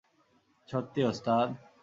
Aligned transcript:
সত্যি, 0.69 1.01
ওস্তাদ? 1.03 1.47